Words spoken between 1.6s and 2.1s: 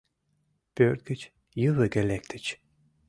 ювыге